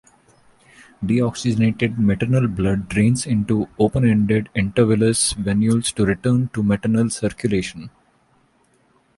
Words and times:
Deoxygenated 1.05 1.99
maternal 1.99 2.47
blood 2.47 2.89
drains 2.89 3.27
into 3.27 3.69
open 3.77 4.03
ended 4.03 4.49
intervillous 4.55 5.33
venules 5.35 5.93
to 5.93 6.07
return 6.07 6.47
to 6.55 6.63
maternal 6.63 7.07
circulation. 7.11 7.91